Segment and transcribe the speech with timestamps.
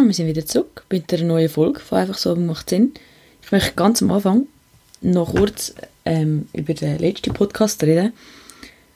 [0.00, 2.94] Zusammen, wir sind wieder zurück mit einer neuen Folge von «Einfach so macht Sinn».
[3.42, 4.46] Ich möchte ganz am Anfang
[5.02, 5.74] noch kurz
[6.06, 8.14] ähm, über den letzten Podcast reden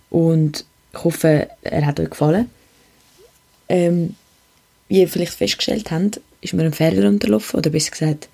[0.08, 0.64] und
[0.94, 2.48] ich hoffe, er hat euch gefallen.
[3.68, 4.16] Ähm,
[4.88, 8.30] wie ihr vielleicht festgestellt habt, ist mir ein Fehler unterlaufen, oder besser gesagt,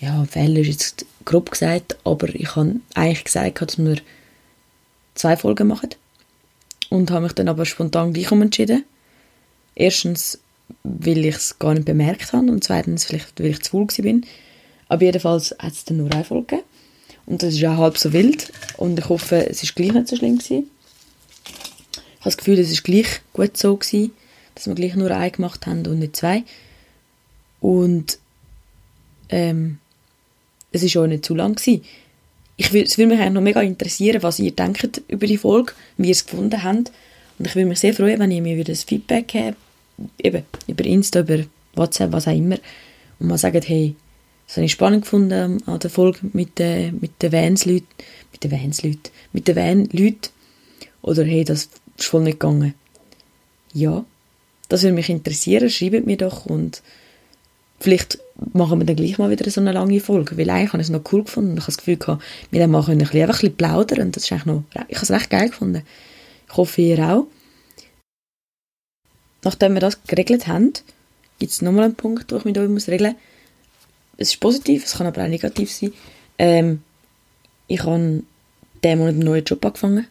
[0.00, 3.98] ja, ein Fehler ist jetzt grob gesagt, aber ich habe eigentlich gesagt, dass wir
[5.14, 5.90] zwei Folgen machen
[6.90, 8.84] und habe mich dann aber spontan gleich umentschieden.
[9.76, 10.40] Erstens
[10.82, 14.20] weil ich es gar nicht bemerkt habe und zweitens vielleicht, weil ich zu faul war.
[14.88, 16.68] Aber jedenfalls hat es dann nur eine Folge gegeben.
[17.26, 18.52] Und das ist ja halb so wild.
[18.76, 20.70] Und ich hoffe, es ist gleich nicht so schlimm gewesen.
[21.94, 24.12] Ich habe das Gefühl, es ist gleich gut so gewesen,
[24.54, 26.44] dass wir gleich nur eine gemacht haben und nicht zwei.
[27.60, 28.18] Und
[29.30, 29.78] ähm,
[30.70, 31.82] es ist auch nicht zu lang gewesen.
[32.56, 35.72] Ich will, es würde mich eigentlich noch mega interessieren, was ihr denkt über die Folge,
[35.96, 36.92] wie ihr es gefunden habt.
[37.38, 39.56] Und ich würde mich sehr freuen, wenn ihr mir wieder ein Feedback gebt
[40.18, 42.58] eben, über Insta, über WhatsApp, was auch immer,
[43.18, 43.94] und mal sagen, hey,
[44.46, 47.86] das habe ich spannend gefunden an der Folge mit den, mit den Vans-Leuten,
[48.32, 50.30] mit den Vans-Leuten, mit den Van-Leuten,
[51.02, 52.74] oder hey, das ist voll nicht gegangen.
[53.72, 54.04] Ja,
[54.68, 56.82] das würde mich interessieren, schreibt mir doch und
[57.80, 58.18] vielleicht
[58.52, 60.92] machen wir dann gleich mal wieder so eine lange Folge, weil eigentlich habe ich es
[60.92, 63.26] noch cool gefunden und ich habe das Gefühl gehabt, wir können ein bisschen, einfach ein
[63.26, 65.82] bisschen plaudern das ist eigentlich noch, ich habe es recht geil gefunden.
[66.48, 67.26] Ich hoffe, ihr auch.
[69.44, 70.72] Nachdem wir das geregelt haben,
[71.38, 73.20] gibt es nochmal einen Punkt, den ich mit euch muss regeln muss.
[74.16, 75.92] Es ist positiv, es kann aber auch negativ sein.
[76.38, 76.82] Ähm,
[77.66, 78.22] ich habe
[78.82, 80.06] diesen Monat einen neuen Job angefangen,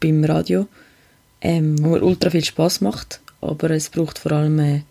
[0.00, 0.66] beim Radio,
[1.40, 4.82] ähm, wo mir ultra viel Spaß macht, aber es braucht vor allem äh,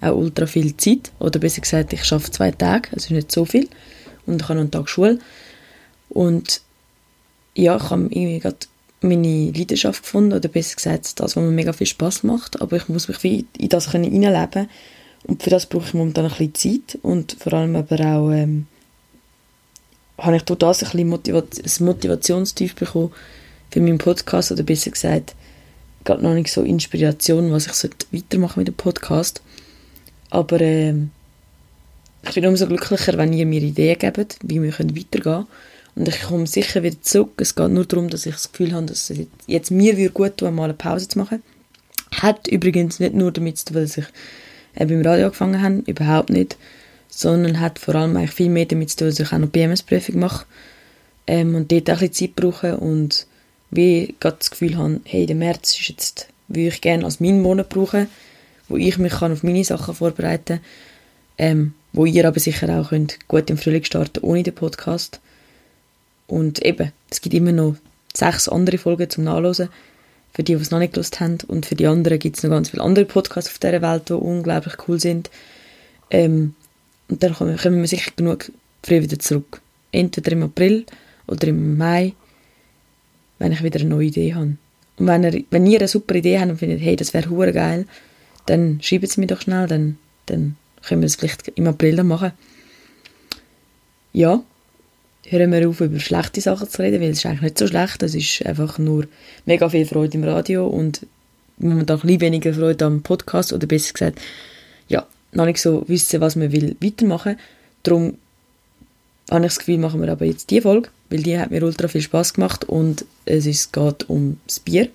[0.00, 3.68] auch ultra viel Zeit, oder besser gesagt, ich arbeite zwei Tage, also nicht so viel,
[4.26, 5.18] und ich habe noch einen Tag Schule.
[6.08, 6.62] Und
[7.54, 8.56] ja, ich habe irgendwie gerade
[9.04, 12.88] meine Leidenschaft gefunden, oder besser gesagt, das, was mir mega viel Spaß macht, aber ich
[12.88, 14.68] muss mich wie in das hineinleben
[15.26, 16.98] und für das brauche ich momentan ein bisschen Zeit.
[17.02, 18.66] Und vor allem aber auch ähm,
[20.18, 23.12] habe ich durch das ein bisschen Motivation, ein Motivationstief bekommen
[23.70, 25.34] für meinen Podcast, oder besser gesagt,
[26.04, 29.42] gerade noch nicht so Inspiration, was ich weitermachen mit dem Podcast,
[30.30, 31.10] aber ähm,
[32.22, 35.46] ich bin umso glücklicher, wenn ihr mir Ideen gebt, wie wir weitergehen können
[35.96, 37.32] und ich komme sicher wieder zurück.
[37.36, 40.38] Es geht nur darum, dass ich das Gefühl habe, dass es jetzt mir würde gut
[40.38, 41.42] tun, mal eine Pause zu machen.
[42.10, 44.06] Hat übrigens nicht nur damit zu tun, dass ich
[44.74, 46.56] äh, beim Radio angefangen habe, überhaupt nicht,
[47.08, 50.18] sondern hat vor allem eigentlich viel mehr damit zu tun, dass ich auch noch BMS-Prüfung
[50.18, 50.46] mache
[51.26, 53.26] ähm, und dort auch ein bisschen Zeit brauche und
[53.70, 57.42] wie gerade das Gefühl habe, hey, der März ist jetzt, würde ich gerne als meinen
[57.42, 58.08] Monat brauchen,
[58.68, 60.60] wo ich mich kann auf meine Sachen vorbereiten kann,
[61.38, 65.20] ähm, wo ihr aber sicher auch könnt gut im Frühling starten ohne den Podcast.
[66.26, 67.76] Und eben, es gibt immer noch
[68.14, 69.68] sechs andere Folgen zum Nachlesen,
[70.32, 71.38] für die, die es noch nicht gelesen haben.
[71.46, 74.14] Und für die anderen gibt es noch ganz viele andere Podcasts auf dieser Welt, die
[74.14, 75.30] unglaublich cool sind.
[76.10, 76.54] Ähm,
[77.08, 78.50] und dann kommen, kommen wir sicher genug
[78.82, 79.60] früh wieder zurück.
[79.92, 80.86] Entweder im April
[81.26, 82.14] oder im Mai,
[83.38, 84.56] wenn ich wieder eine neue Idee habe.
[84.96, 87.52] Und wenn ihr, wenn ihr eine super Idee habt und findet, hey, das wäre hure
[87.52, 87.86] geil,
[88.46, 92.08] dann schreibt es mir doch schnell, dann, dann können wir es vielleicht im April dann
[92.08, 92.32] machen.
[94.12, 94.42] Ja,
[95.28, 98.02] hören wir auf, über schlechte Sachen zu reden, weil es ist eigentlich nicht so schlecht.
[98.02, 99.06] Es ist einfach nur
[99.46, 101.06] mega viel Freude im Radio und
[101.58, 104.20] momentan ein bisschen weniger Freude am Podcast oder besser gesagt,
[104.88, 107.38] ja, noch nicht so wissen, was man will weitermachen.
[107.82, 108.18] Darum
[109.30, 111.88] habe ich das Gefühl, machen wir aber jetzt die Folge, weil die hat mir ultra
[111.88, 114.88] viel Spaß gemacht und es ist, geht um das Bier.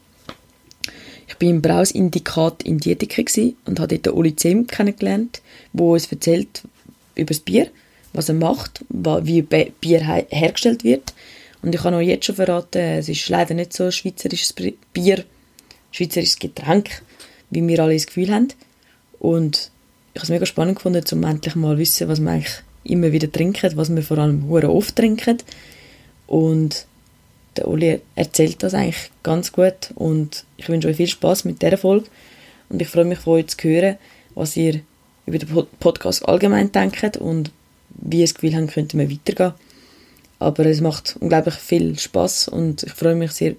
[1.28, 5.42] Ich bin im Brausindikat in Dietike und habe dort Oli Zem kennengelernt,
[5.74, 6.64] wo uns erzählt
[7.16, 7.68] über das Bier
[8.14, 11.14] was er macht, wie Bier hergestellt wird.
[11.62, 14.54] Und ich kann auch jetzt schon verraten, es ist leider nicht so ein schweizerisches
[14.94, 15.26] Bier,
[15.92, 17.02] schweizerisches Getränk,
[17.50, 18.48] wie wir alle das Gefühl haben.
[19.20, 19.72] Und
[20.14, 23.12] ich habe es mega spannend gefunden, um endlich mal zu wissen, was wir eigentlich immer
[23.12, 25.38] wieder trinken, was wir vor allem sehr oft trinken.
[26.28, 26.86] Und
[27.58, 31.78] der Uli erzählt das eigentlich ganz gut und ich wünsche euch viel Spaß mit dieser
[31.78, 32.08] Folge
[32.70, 33.98] und ich freue mich von euch zu hören,
[34.36, 34.82] was ihr
[35.26, 37.52] über den Podcast allgemein denkt und
[38.02, 39.54] wie das Gefühl haben, könnte man weitergehen.
[40.40, 43.56] Aber es macht unglaublich viel Spaß und ich freue mich sehr,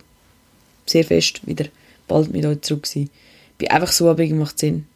[0.86, 1.66] sehr fest, wieder
[2.08, 3.10] bald mit euch zurück zu sein.
[3.58, 4.86] Bin einfach so abhängig, macht Sinn.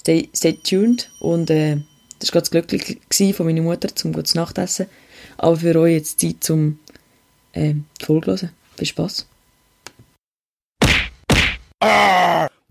[0.00, 1.78] Stay, stay tuned und äh,
[2.18, 2.98] das war ganz glücklich
[3.36, 4.86] von meiner Mutter zum gutes Nachtessen.
[5.38, 6.78] Aber für euch jetzt Zeit zum
[7.52, 8.50] äh, Folge hören.
[8.76, 9.26] Viel Spaß.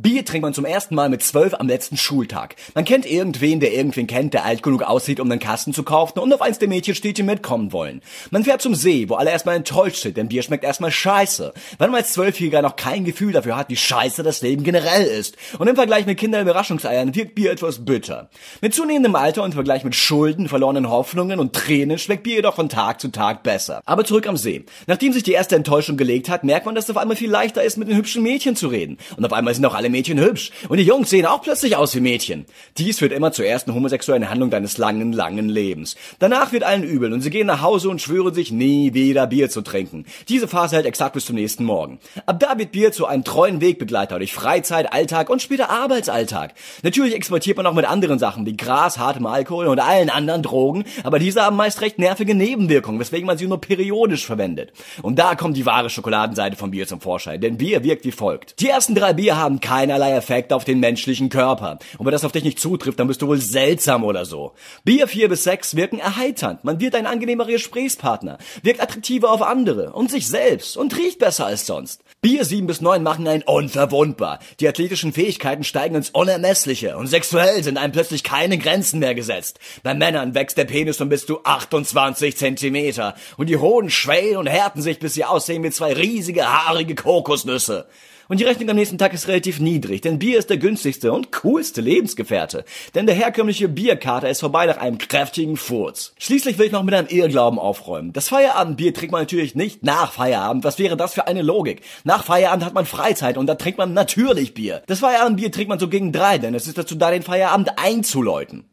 [0.02, 2.56] Bier trinkt man zum ersten Mal mit zwölf am letzten Schultag.
[2.74, 6.18] Man kennt irgendwen, der irgendwen kennt, der alt genug aussieht, um den Kasten zu kaufen
[6.18, 8.02] und auf eins der Mädchenstädtchen mitkommen wollen.
[8.32, 11.54] Man fährt zum See, wo alle erstmal enttäuscht sind, denn Bier schmeckt erstmal scheiße.
[11.78, 15.38] Weil man als Zwölfjähriger noch kein Gefühl dafür hat, wie scheiße das Leben generell ist.
[15.60, 18.32] Und im Vergleich mit Kinderüberraschungseiern wirkt Bier etwas bitter.
[18.60, 22.56] Mit zunehmendem Alter und im Vergleich mit Schulden, verlorenen Hoffnungen und Tränen schmeckt Bier jedoch
[22.56, 23.84] von Tag zu Tag besser.
[23.86, 24.66] Aber zurück am See.
[24.88, 27.62] Nachdem sich die erste Enttäuschung gelegt hat, merkt man, dass es auf einmal viel leichter
[27.62, 28.98] ist, mit den hübschen Mädchen zu reden.
[29.16, 30.52] Und auf einmal sind auch alle Mädchen hübsch.
[30.70, 32.46] Und die Jungs sehen auch plötzlich aus wie Mädchen.
[32.78, 35.96] Dies führt immer zur ersten homosexuellen Handlung deines langen, langen Lebens.
[36.20, 39.50] Danach wird allen übel und sie gehen nach Hause und schwören sich, nie wieder Bier
[39.50, 40.06] zu trinken.
[40.30, 42.00] Diese Phase hält exakt bis zum nächsten Morgen.
[42.26, 46.54] Ab da wird Bier zu einem treuen Wegbegleiter durch Freizeit, Alltag und später Arbeitsalltag.
[46.84, 50.86] Natürlich exportiert man auch mit anderen Sachen wie Gras, hartem Alkohol und allen anderen Drogen,
[51.04, 54.72] aber diese haben meist recht nervige Nebenwirkungen, weswegen man sie nur periodisch verwendet.
[55.02, 58.60] Und da kommt die wahre Schokoladenseite vom Bier zum Vorschein, denn Bier wirkt wie folgt.
[58.60, 61.80] Die ersten drei Bier haben keinerlei Effekt auf den menschlichen Körper.
[61.98, 64.52] Und wenn das auf dich nicht zutrifft, dann bist du wohl seltsam oder so.
[64.84, 66.64] Bier 4 bis 6 wirken erheiternd.
[66.64, 71.48] Man wird ein angenehmer Gesprächspartner, wirkt attraktiver auf andere und sich selbst und riecht besser
[71.48, 72.04] als sonst.
[72.22, 74.38] Bier 7 bis 9 machen einen unverwundbar.
[74.60, 79.60] Die athletischen Fähigkeiten steigen ins Unermessliche und sexuell sind einem plötzlich keine Grenzen mehr gesetzt.
[79.82, 84.46] Bei Männern wächst der Penis um bis zu 28 Zentimeter und die Hoden schwellen und
[84.46, 87.88] härten sich, bis sie aussehen wie zwei riesige, haarige Kokosnüsse.
[88.32, 91.34] Und die Rechnung am nächsten Tag ist relativ niedrig, denn Bier ist der günstigste und
[91.34, 92.64] coolste Lebensgefährte.
[92.96, 96.14] Denn der herkömmliche Bierkater ist vorbei nach einem kräftigen Furz.
[96.18, 98.14] Schließlich will ich noch mit einem Irrglauben aufräumen.
[98.14, 100.64] Das Feierabendbier trinkt man natürlich nicht nach Feierabend.
[100.64, 101.82] Was wäre das für eine Logik?
[102.06, 104.82] Nach Feierabend hat man Freizeit und da trinkt man natürlich Bier.
[104.88, 108.64] Das Feierabendbier trinkt man so gegen drei, denn es ist dazu da, den Feierabend einzuläuten.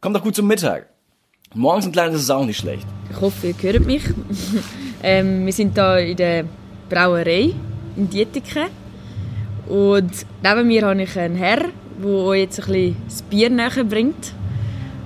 [0.00, 0.88] Kommt doch gut zum Mittag.
[1.54, 2.88] Morgens ein kleines ist auch nicht schlecht.
[3.12, 4.02] Ich hoffe, ihr hört mich.
[5.04, 6.46] ähm, wir sind da in der
[6.90, 7.54] Brauerei
[7.96, 8.87] in Dietiken.
[9.68, 10.10] Und
[10.42, 11.60] neben mir habe ich einen Herr,
[12.02, 14.32] der euch jetzt ein bisschen das Bier näher bringt.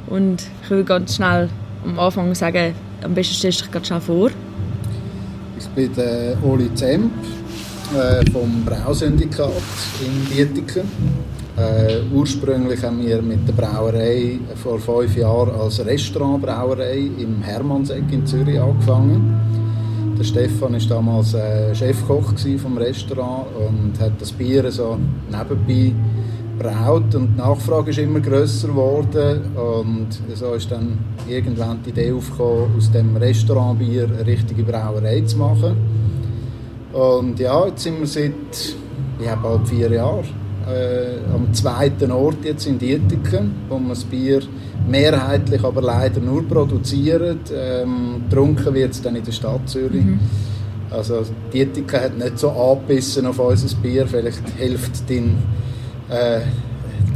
[0.09, 1.49] Und ich will ganz schnell
[1.85, 4.31] am Anfang sagen, am besten stellst du dich ganz schnell vor.
[5.59, 7.13] Ich bin der Oli Zemp
[7.97, 9.51] äh, vom Brausyndikat
[10.01, 10.83] in Dietiken.
[11.57, 18.27] Äh, ursprünglich haben wir mit der Brauerei vor fünf Jahren als Restaurantbrauerei im Hermannseck in
[18.27, 19.62] Zürich angefangen.
[20.23, 24.97] Der Stefan war damals äh, Chefkoch vom Restaurant und hat das Bier so
[25.29, 25.93] nebenbei
[26.57, 30.97] braut und die Nachfrage ist immer größer geworden und so ist dann
[31.29, 35.77] irgendwann die Idee aufgekommen, aus dem Restaurantbier eine richtige Brauerei zu machen.
[36.93, 38.77] Und ja, jetzt sind wir seit
[39.25, 44.43] ja, bald vier Jahren äh, am zweiten Ort jetzt in Dietiken, wo wir das Bier
[44.89, 47.41] mehrheitlich aber leider nur produzieren.
[47.55, 50.05] Ähm, getrunken wird es dann in der Stadt Zürich.
[50.05, 50.21] Mhm.
[50.91, 51.23] Also
[51.53, 54.07] Dietiken hat nicht so angebissen auf unser Bier.
[54.07, 55.39] Vielleicht hilft dein
[56.11, 56.41] äh,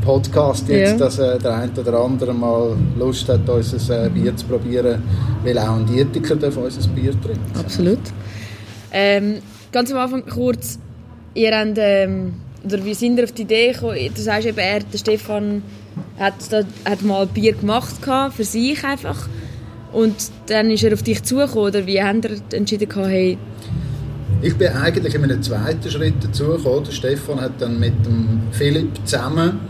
[0.04, 0.96] Podcast jetzt, ja.
[0.98, 5.02] dass äh, der eine oder andere mal Lust hat, unser äh, Bier zu probieren,
[5.44, 7.58] weil auch ein Dietiker unser Bier trinkt.
[7.58, 7.98] Absolut.
[8.92, 9.38] Ähm,
[9.72, 10.78] ganz am Anfang kurz,
[11.34, 12.34] ihr habt, ähm,
[12.66, 13.98] oder wie sind ihr auf die Idee gekommen?
[14.14, 15.62] Du sagst eben, er, der Stefan
[16.18, 16.34] hat,
[16.84, 17.96] hat mal Bier gemacht
[18.34, 19.28] für sich einfach
[19.92, 20.14] und
[20.46, 23.38] dann ist er auf dich zugekommen oder wie haben ihr entschieden hey
[24.42, 26.84] ich bin eigentlich in einem zweiten Schritt dazugekommen.
[26.84, 29.60] Der Stefan hat dann mit dem Philipp zusammen,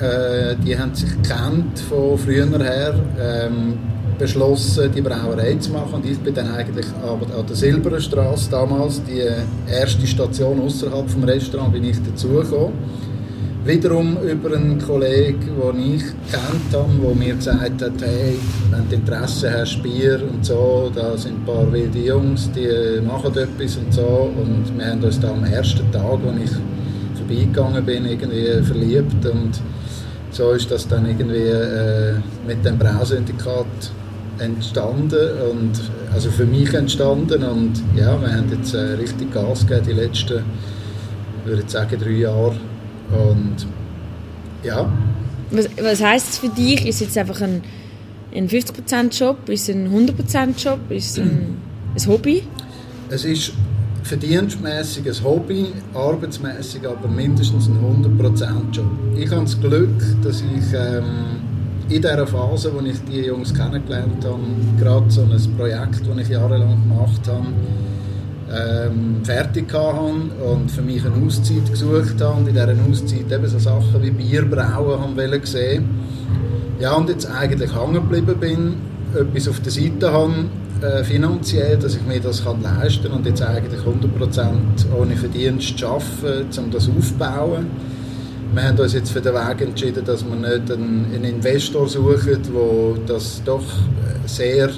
[0.00, 3.78] äh, die haben sich kennt von früher her, ähm,
[4.18, 5.94] beschlossen, die Brauerei zu machen.
[5.94, 9.22] Und ich bin dann eigentlich an der Silberstraße damals, die
[9.70, 12.72] erste Station außerhalb vom Restaurant, bin ich dazugekommen
[13.66, 18.38] wiederum über einen Kollegen, den ich kennt habe, der mir gesagt hat, hey,
[18.70, 23.36] wenn du Interesse hast, Bier und so, da sind ein paar wilde Jungs, die machen
[23.36, 24.30] etwas und so.
[24.36, 29.60] Und wir haben uns da am ersten Tag, als ich vorbeigegangen bin, irgendwie verliebt und
[30.30, 32.14] so ist das dann irgendwie äh,
[32.46, 33.66] mit dem Brausyndikat
[34.38, 35.72] entstanden und
[36.12, 40.42] also für mich entstanden und ja, wir haben jetzt äh, richtig Gas gegeben die letzten,
[41.44, 42.56] würde ich sagen, drei Jahre
[43.10, 43.66] und
[44.62, 44.90] ja.
[45.50, 46.86] Was, was heisst es für dich?
[46.86, 47.62] Ist es jetzt einfach ein,
[48.34, 49.48] ein 50%-Job?
[49.48, 50.90] Ist es ein 100%-Job?
[50.90, 51.56] Ist es ein,
[51.94, 52.42] ein Hobby?
[53.10, 53.52] Es ist
[54.02, 58.86] verdienstmäßig ein Hobby, arbeitsmäßig aber mindestens ein 100%-Job.
[59.16, 59.90] Ich habe das Glück,
[60.22, 61.45] dass ich ähm,
[61.88, 64.40] in dieser Phase, wo ich die Jungs kennengelernt habe,
[64.78, 67.46] gerade so ein Projekt, das ich jahrelang gemacht habe,
[68.52, 73.46] ähm, fertig hatte und für mich eine Auszeit gesucht habe und in dieser Auszeit eben
[73.46, 75.88] so Sachen wie Bierbrauen haben sehen.
[76.80, 78.74] Ja, und jetzt eigentlich hängen geblieben bin,
[79.14, 80.32] etwas auf der Seite habe,
[80.82, 85.82] äh, finanziell, dass ich mir das kann leisten kann und jetzt eigentlich 100% ohne Verdienst
[85.82, 87.66] arbeiten, um das aufzubauen.
[88.54, 92.42] Wir haben uns jetzt für den Weg entschieden, dass wir nicht einen, einen Investor suchen,
[92.42, 93.64] der das doch
[94.26, 94.70] sehr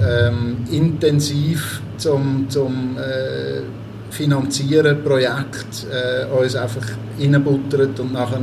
[0.00, 3.62] ähm, intensiv zum, zum äh,
[4.10, 6.86] Finanzieren Projekt äh, uns einfach
[7.20, 8.38] reinbuttert und nachher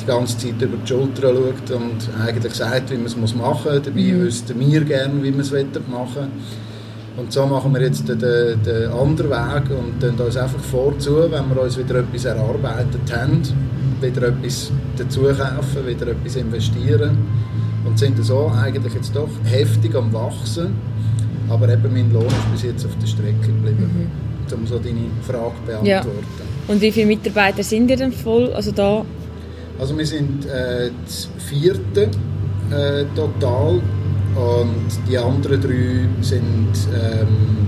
[0.00, 3.82] die ganze Zeit über die Schulter schaut und eigentlich sagt, wie man es machen muss.
[3.84, 4.20] Dabei mhm.
[4.22, 6.32] wüssten wir gerne, wie wir es machen wollen.
[7.16, 11.30] Und so machen wir jetzt den, den, den anderen Weg und tun uns einfach vorzu,
[11.30, 13.42] wenn wir uns wieder etwas erarbeitet haben,
[14.02, 17.18] wieder etwas dazu kaufen, wieder etwas investieren
[17.84, 20.74] und sind so eigentlich jetzt doch heftig am Wachsen,
[21.48, 24.10] aber eben mein Lohn ist bis jetzt auf der Strecke geblieben,
[24.48, 24.54] mhm.
[24.54, 25.86] um so deine Frage zu beantworten.
[25.86, 26.02] Ja.
[26.68, 29.04] Und wie viele Mitarbeiter sind ihr denn voll, also da?
[29.78, 32.02] Also wir sind äh, das vierte
[32.70, 33.80] äh, total
[34.34, 37.66] und die anderen drei sind ähm,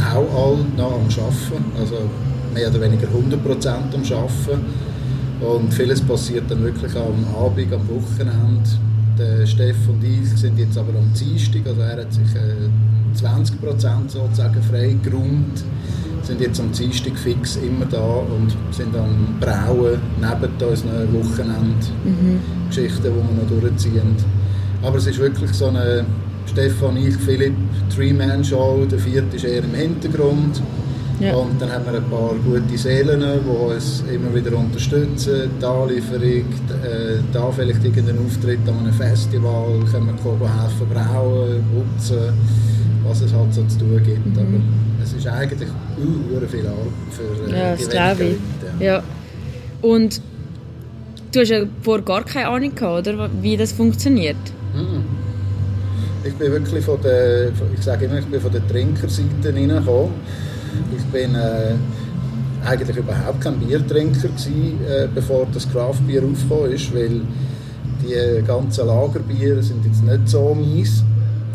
[0.00, 1.96] auch alle noch am Arbeiten, also
[2.54, 4.87] mehr oder weniger 100% am Arbeiten.
[5.40, 8.68] Und vieles passiert dann wirklich am Abend, am Wochenende.
[9.18, 12.68] Der Steff und ich sind jetzt aber am Dienstag, also er hat sich äh,
[13.16, 15.64] 20% sozusagen freigeräumt,
[16.22, 23.16] sind jetzt am Dienstag fix immer da und sind am Brauen neben unseren Wochenendgeschichten, mhm.
[23.16, 24.14] die wir noch durchziehen.
[24.82, 26.04] Aber es ist wirklich so eine
[26.46, 27.54] Stefan, ich, Philipp,
[27.94, 28.86] Three-Man-Show.
[28.90, 30.62] Der vierte ist eher im Hintergrund.
[31.20, 31.34] Ja.
[31.34, 35.50] Und dann haben wir ein paar gute Seelen, die uns immer wieder unterstützen.
[35.60, 36.44] Die Anlieferung,
[36.82, 42.32] äh, da vielleicht irgendein Auftritt an einem Festival, können wir helfen, brauen, putzen,
[43.04, 44.26] was es halt so zu tun gibt.
[44.26, 44.38] Mhm.
[44.38, 48.36] Aber es ist eigentlich uh, viel Arbeit für äh, ja, die ich.
[48.80, 48.86] Ja.
[48.86, 49.02] ja.
[49.82, 50.20] Und
[51.32, 53.28] du hast ja vorher gar keine Ahnung gehabt, oder?
[53.42, 54.36] wie das funktioniert.
[54.74, 55.04] Mhm.
[56.24, 60.10] Ich bin wirklich von der, ich sage immer, ich bin von der Trinkerseite reingekommen.
[60.96, 61.74] Ich bin äh,
[62.64, 67.20] eigentlich überhaupt kein Biertrinker gewesen, äh, bevor das Craftbier aufgekommen ist, weil
[68.02, 71.02] die ganzen Lagerbiere sind jetzt nicht so mies.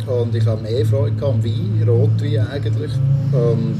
[0.08, 2.92] Und ich habe mehr Freude am Wein, Rotwein eigentlich.
[3.32, 3.78] Und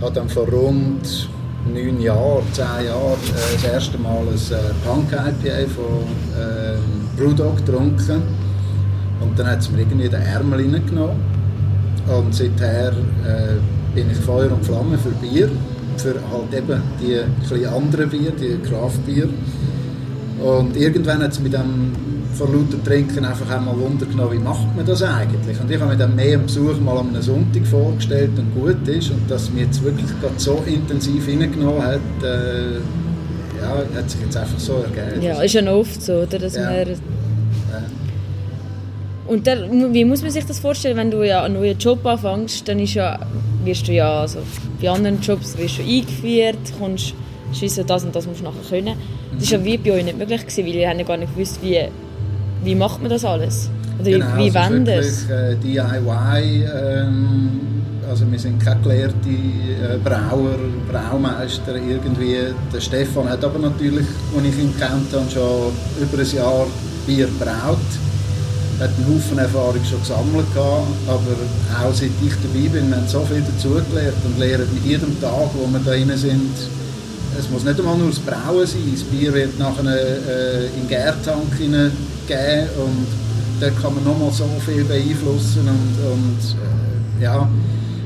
[0.00, 1.28] habe dann vor rund
[1.72, 6.76] neun Jahren, zehn Jahren äh, das erste Mal ein äh, Punk IPA von äh,
[7.16, 8.22] Brewdog getrunken.
[9.20, 11.16] Und dann hat es mir irgendwie den Ärmel reingenommen.
[12.06, 13.56] Und seither äh,
[13.98, 15.50] bin ich Feuer und Flamme für Bier.
[15.96, 19.28] Für halt eben die etwas anderen Bier, die Craft-Bier.
[20.40, 21.92] Und irgendwann hat es mit dem
[22.34, 25.60] vor lauter Trinken einfach einmal Wunder genommen, wie macht man das eigentlich?
[25.60, 29.10] Und ich habe mir dann mehr am Besuch mal am Sonntag vorgestellt und gut ist
[29.10, 32.74] und dass mir jetzt wirklich gerade so intensiv reingenommen hat, äh,
[33.60, 35.20] ja, hat sich jetzt einfach so ergeben.
[35.20, 36.38] Ja, ist ja oft so, oder?
[36.38, 36.70] Dass ja.
[36.70, 36.86] man
[39.28, 42.66] und der, wie muss man sich das vorstellen, wenn du ja einen neuen Job anfängst,
[42.66, 43.18] dann ist ja,
[43.62, 44.38] wirst du ja, also
[44.80, 47.12] bei anderen Jobs wirst du eingeführt, kommst,
[47.52, 48.96] schiessen, das und das musst du nachher können.
[49.38, 51.58] Das war ja wie bei euch nicht möglich, gewesen, weil ihr ja gar nicht gewusst,
[51.62, 51.78] wie,
[52.64, 53.70] wie macht man das alles?
[54.00, 55.28] Oder genau, wie wollen das?
[55.28, 57.60] Äh, DIY, ähm,
[58.08, 60.56] also wir sind keine gelehrte äh, Brauer,
[60.90, 62.38] Braumeister irgendwie.
[62.72, 66.66] Der Stefan hat aber natürlich, als ich ihn kennt habe, schon über ein Jahr
[67.06, 68.07] Bier braut
[68.80, 73.20] hat einen Haufen Erfahrung schon gesammelt aber auch seit ich dabei bin, wir haben so
[73.22, 76.54] viel dazugelernt und lernen mit jedem Tag, wo wir da drin sind,
[77.38, 80.88] es muss nicht einmal nur das Brauen sein, das Bier wird nachher äh, in den
[80.88, 83.06] Gärtank gegeben und
[83.60, 87.48] da kann man nochmal so viel beeinflussen und, und äh, ja,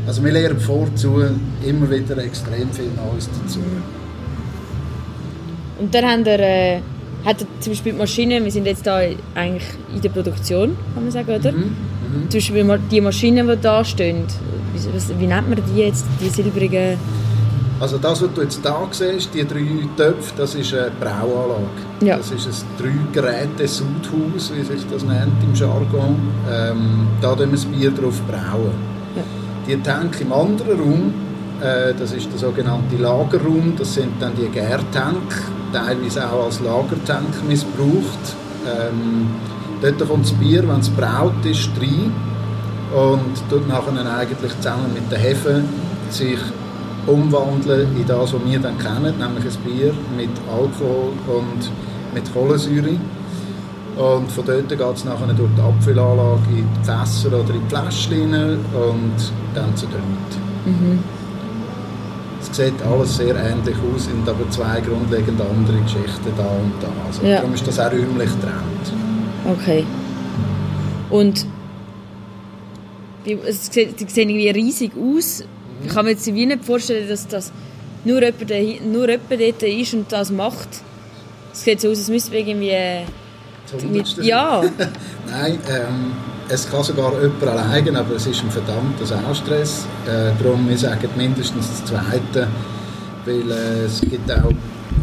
[0.06, 1.22] also wir lernen vorzu
[1.62, 3.60] immer wieder extrem viel Neues dazu.
[5.78, 6.80] Und dann haben wir äh
[7.24, 8.96] hat zum Beispiel die Maschinen, wir sind jetzt da
[9.34, 9.64] eigentlich
[9.94, 11.52] in der Produktion, kann man sagen, oder?
[11.52, 11.58] Mhm.
[11.58, 12.30] Mhm.
[12.30, 14.24] Zum Beispiel die Maschinen, die da stehen,
[14.74, 16.98] wie, wie nennt man die jetzt, die silbrigen...
[17.80, 21.64] Also das, was du jetzt hier siehst, die drei Töpfe, das ist eine Brauanlage.
[22.00, 22.16] Ja.
[22.16, 26.16] Das ist ein Drei-Geräte-Sudhaus, wie sich das nennt im Jargon.
[26.48, 28.70] Ähm, da tun wir das Bier drauf brauen.
[29.16, 29.22] Ja.
[29.66, 31.14] Die Tank im anderen Raum,
[31.98, 35.32] das ist der sogenannte Lagerraum, das sind dann die Gärtank,
[35.72, 38.36] teilweise auch als Lagertank missbraucht.
[38.66, 39.28] Ähm,
[39.80, 42.12] dort kommt das Bier, wenn es braut ist, rein
[42.92, 45.62] und tut nachher eigentlich zusammen mit der Hefe
[46.10, 46.38] sich
[47.06, 51.70] umwandeln in das, was wir dann kennen, nämlich ein Bier mit Alkohol und
[52.14, 52.96] mit Kohlensäure.
[53.96, 57.74] Und von dort geht es nachher durch die Abfüllanlage in die Fässer oder in die
[57.74, 60.32] Fläschchen und dann zu Dünnt.
[60.64, 61.21] Mhm.
[62.52, 66.88] Es sieht alles sehr ähnlich aus, sind aber zwei grundlegend andere Geschichten da und da.
[67.06, 67.36] Also ja.
[67.36, 68.92] Darum ist das auch räumlich getrennt.
[69.50, 69.86] Okay.
[71.08, 71.46] Und
[73.24, 75.44] es sieht, die sehen irgendwie riesig aus.
[75.82, 77.52] Ich kann mir jetzt wie nicht vorstellen, dass das
[78.04, 80.68] nur jemand, nur jemand dort ist und das macht.
[81.54, 82.68] Es sieht so aus, als müsste irgendwie...
[82.68, 83.04] Äh,
[83.90, 84.62] mit, ja.
[85.30, 86.12] Nein, ähm,
[86.48, 89.86] es kann sogar jemand alleine, aber es ist ein verdammter Saustress.
[90.06, 92.48] Äh, darum, wir sagen mindestens das Zweite,
[93.24, 94.50] weil äh, es gibt auch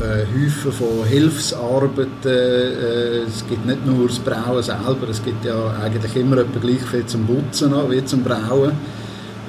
[0.02, 2.10] äh, Häufen von Hilfsarbeiten.
[2.26, 6.82] Äh, es gibt nicht nur das Brauen selber, es gibt ja eigentlich immer etwa gleich
[6.82, 8.72] viel zum Putzen wie zum Brauen.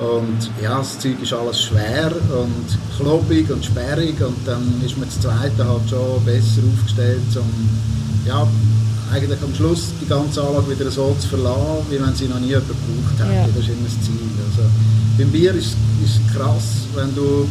[0.01, 5.07] Und ja, das Zeug ist alles schwer und klobig und sperrig und dann ist man
[5.07, 7.69] das Zweite halt schon besser aufgestellt, um
[8.27, 8.47] ja,
[9.13, 12.49] eigentlich am Schluss die ganze Anlage wieder so zu verlassen, wie wenn sie noch nie
[12.49, 13.33] jemand gebraucht hätte.
[13.33, 13.47] Ja.
[13.47, 14.31] Das ist immer das Ziel.
[14.51, 14.69] Also,
[15.19, 17.49] beim Bier ist es krass, wenn du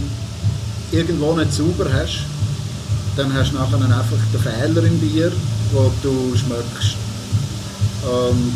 [0.91, 2.23] irgendwo nicht sauber hast,
[3.15, 5.31] dann hast du nachher einfach den Fehler im Bier,
[5.73, 6.95] wo du schmeckst.
[8.03, 8.53] Und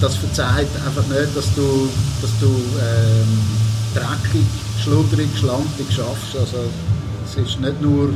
[0.00, 1.88] das verzeiht einfach nicht, dass du,
[2.22, 3.38] dass du ähm,
[3.94, 4.46] dreckig,
[4.82, 6.36] schludrig, schlampig schaffst.
[6.38, 6.64] Also
[7.26, 8.10] es ist nicht nur,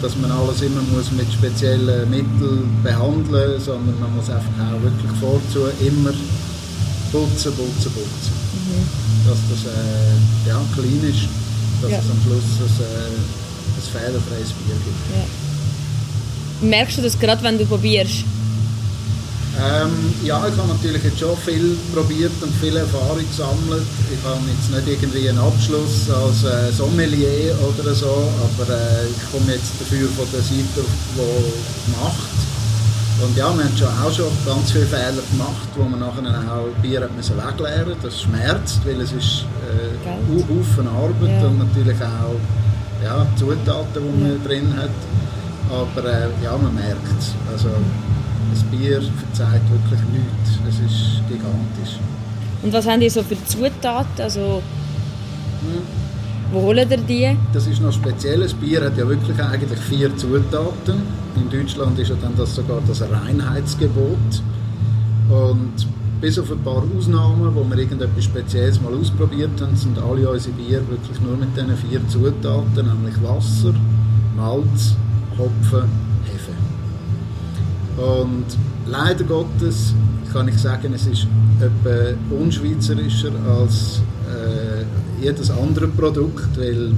[0.00, 4.82] dass man alles immer muss mit speziellen Mitteln behandeln muss, sondern man muss einfach auch
[4.82, 6.12] wirklich vorzu immer
[7.12, 8.32] putzen, putzen, putzen.
[8.54, 9.28] Mhm.
[9.28, 11.28] Dass das äh, ja, clean ist,
[11.82, 11.98] dass ja.
[11.98, 13.16] es am Schluss ein, äh,
[13.76, 15.02] ein fehlerfreies Bier gibt.
[15.14, 16.68] Ja.
[16.68, 18.24] Merkst du das gerade, wenn du probierst?
[19.56, 23.86] Ähm, ja, ich habe natürlich jetzt schon viel probiert und viel Erfahrung gesammelt.
[24.12, 29.32] Ich habe jetzt nicht irgendwie einen Abschluss als äh, Sommelier oder so, aber äh, ich
[29.32, 32.36] komme jetzt dafür von der Seite, die macht.
[33.24, 36.82] Und ja, wir haben schon auch schon ganz viele Fehler gemacht, wo man nachher auch
[36.82, 41.48] Bier hat müssen wegleeren Das schmerzt, weil es ist äh, Haufen Arbeit ja.
[41.48, 42.36] und natürlich auch
[43.02, 44.38] ja, Zutaten, die man ja.
[44.44, 44.90] drin hat.
[45.70, 47.32] Aber äh, ja, man merkt es.
[47.50, 47.70] Also,
[48.52, 50.58] das Bier verzeiht wirklich nichts.
[50.68, 51.98] Es ist gigantisch.
[52.62, 54.22] Und was haben die so für Zutaten?
[54.22, 54.62] Also,
[55.60, 56.06] hm.
[56.52, 57.36] Wo holen ihr die?
[57.52, 58.40] Das ist noch speziell.
[58.40, 61.02] Das Bier hat ja wirklich eigentlich vier Zutaten.
[61.34, 64.42] In Deutschland ist ja dann das sogar das Reinheitsgebot.
[65.28, 65.72] Und
[66.20, 70.54] bis auf ein paar Ausnahmen, wo wir irgendetwas Spezielles mal ausprobiert haben, sind alle unsere
[70.54, 73.74] Bier wirklich nur mit diesen vier Zutaten, nämlich Wasser,
[74.36, 74.94] Malz,
[75.36, 75.88] Hopfen,
[77.96, 78.44] und
[78.86, 79.94] leider Gottes
[80.32, 81.26] kann ich sagen, es ist
[81.60, 84.84] etwa unschweizerischer als äh,
[85.24, 86.92] jedes andere Produkt, weil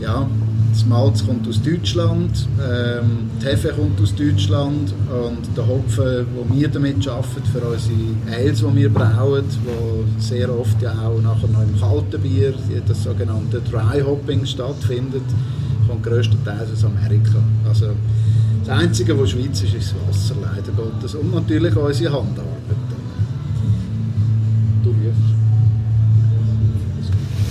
[0.00, 0.28] ja,
[0.72, 6.54] das Malz kommt aus Deutschland, ähm, die Hefe kommt aus Deutschland und der Hopfen, wo
[6.54, 7.94] wir damit arbeiten, für unsere
[8.30, 12.54] Ales, die wir brauen, wo sehr oft ja auch nachher noch im kalten Bier
[12.86, 15.22] das sogenannte Dry Hopping stattfindet,
[15.88, 17.38] kommt größtenteils aus Amerika.
[17.68, 17.90] Also
[18.66, 21.14] das Einzige, was Schweiz ist, ist das Wasser, leider Gottes.
[21.14, 22.48] Und natürlich unsere Handarbeit.
[24.82, 25.20] Du liefst.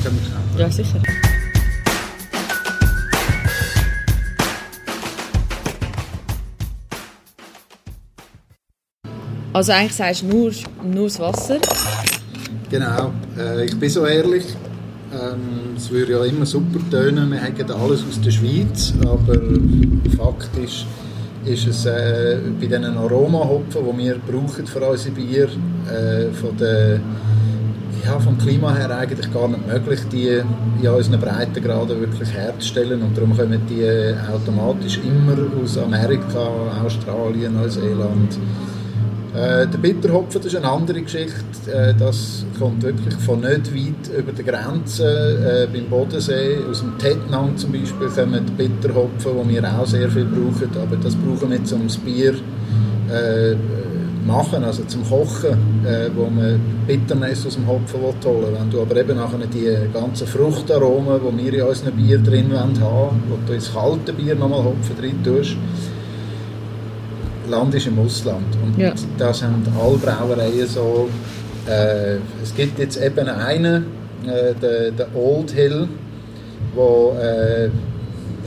[0.03, 0.59] Können wir kaufen?
[0.59, 1.01] Ja, sicher.
[9.53, 10.51] Also eigentlich sagst du nur,
[10.83, 11.59] nur das Wasser?
[12.71, 13.13] Genau.
[13.37, 14.45] Äh, ich bin so ehrlich.
[15.13, 19.35] Ähm, es würde ja immer super tönen, wir hätten alles aus der Schweiz, aber
[20.17, 20.57] Fakt
[21.45, 26.99] ist, es äh, bei diesen Aromahopfen, die wir brauchen für unser Bier, äh, von der,
[28.05, 30.41] ja, vom Klima her eigentlich gar nicht möglich, die
[30.81, 33.01] in unseren Breitengraden wirklich herzustellen.
[33.01, 33.85] Und darum kommen die
[34.31, 36.49] automatisch immer aus Amerika,
[36.83, 38.37] Australien, Neuseeland.
[39.33, 41.71] Äh, der Bitterhopfen das ist eine andere Geschichte.
[41.71, 45.67] Äh, das kommt wirklich von nicht weit über die Grenze.
[45.67, 50.09] Äh, beim Bodensee, aus dem Tettnang zum Beispiel, kommen die Bitterhopfen, die wir auch sehr
[50.09, 50.69] viel brauchen.
[50.79, 52.35] Aber das brauchen wir zum Bier
[53.09, 53.55] äh,
[54.27, 58.95] machen, also zum Kochen, äh, wo man Bitterness aus dem Hopfen holen Wenn du aber
[58.97, 62.79] eben nachher die ganzen Fruchtaromen, die wir in unserem Bier drin haben
[63.29, 65.57] wo du ins kalte Bier nochmal Hopfen drin tust,
[67.53, 68.55] Land ist im Ausland.
[68.61, 68.93] Und ja.
[69.17, 71.09] das haben alle Brauereien so.
[71.67, 73.85] Äh, es gibt jetzt eben einen,
[74.25, 75.87] äh, den, den Old Hill,
[76.75, 77.69] wo äh,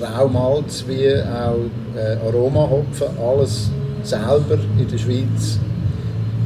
[0.03, 3.71] Raumalz wie auch äh, Aromahopfen alles
[4.03, 5.59] selber in der Schweiz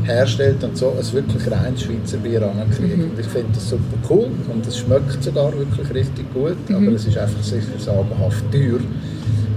[0.04, 2.96] herstellt und so ein wirklich reines Schweizer Bier ankriegt.
[2.96, 3.10] Mhm.
[3.10, 6.76] Und ich finde das super cool und es schmeckt sogar wirklich richtig gut, mhm.
[6.76, 8.80] aber es ist einfach sicher sagenhaft teuer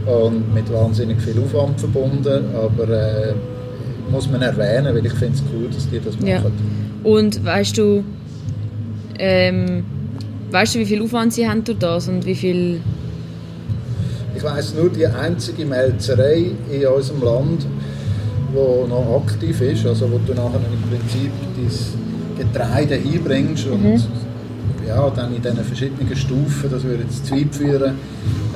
[0.06, 3.34] und mit wahnsinnig viel Aufwand verbunden, aber äh,
[4.12, 6.28] muss man erwähnen, weil ich finde es cool, dass die das machen.
[6.28, 6.42] Ja.
[7.04, 8.04] Und weißt du,
[9.18, 9.84] ähm,
[10.52, 12.82] weißt du, wie viel Aufwand sie haben durch das und wie viel?
[14.36, 17.66] Ich weiß nur die einzige Melzerei in unserem Land,
[18.52, 21.32] die noch aktiv ist, also wo du nachher im Prinzip
[21.64, 21.94] das
[22.38, 24.02] Getreide hinbringst und mhm.
[24.88, 27.94] Ja, dann in diesen verschiedenen Stufen, das würde jetzt zu weit führen,